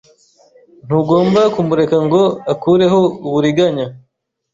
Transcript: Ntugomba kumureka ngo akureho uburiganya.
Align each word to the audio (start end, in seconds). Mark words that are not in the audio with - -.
Ntugomba 0.85 1.41
kumureka 1.53 1.97
ngo 2.05 2.21
akureho 2.53 2.99
uburiganya. 3.27 3.85